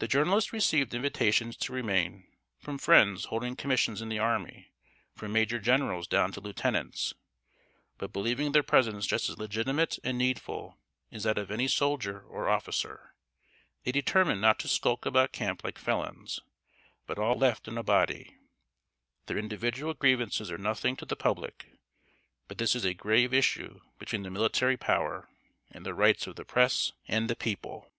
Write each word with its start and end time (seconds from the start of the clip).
The 0.00 0.08
journalists 0.08 0.50
received 0.50 0.94
invitations 0.94 1.58
to 1.58 1.74
remain, 1.74 2.26
from 2.58 2.78
friends 2.78 3.26
holding 3.26 3.54
commissions 3.54 4.00
in 4.00 4.08
the 4.08 4.18
army, 4.18 4.72
from 5.14 5.30
major 5.30 5.58
generals 5.58 6.06
down 6.06 6.32
to 6.32 6.40
lieutenants; 6.40 7.12
but, 7.98 8.10
believing 8.10 8.52
their 8.52 8.62
presence 8.62 9.06
just 9.06 9.28
as 9.28 9.36
legitimate 9.36 9.98
and 10.02 10.16
needful 10.16 10.78
as 11.12 11.24
that 11.24 11.36
of 11.36 11.50
any 11.50 11.68
soldier 11.68 12.18
or 12.20 12.48
officer, 12.48 13.14
they 13.84 13.92
determined 13.92 14.40
not 14.40 14.58
to 14.60 14.68
skulk 14.68 15.04
about 15.04 15.32
camps 15.32 15.64
like 15.64 15.76
felons, 15.76 16.40
but 17.06 17.18
all 17.18 17.34
left 17.36 17.68
in 17.68 17.76
a 17.76 17.82
body. 17.82 18.38
Their 19.26 19.36
individual 19.36 19.92
grievances 19.92 20.50
are 20.50 20.56
nothing 20.56 20.96
to 20.96 21.04
the 21.04 21.14
public; 21.14 21.74
but 22.48 22.56
this 22.56 22.74
is 22.74 22.86
a 22.86 22.94
grave 22.94 23.34
issue 23.34 23.80
between 23.98 24.22
the 24.22 24.30
Military 24.30 24.78
Power 24.78 25.28
and 25.70 25.84
the 25.84 25.92
rights 25.92 26.26
of 26.26 26.36
the 26.36 26.46
Press 26.46 26.92
and 27.06 27.28
the 27.28 27.36
People. 27.36 27.92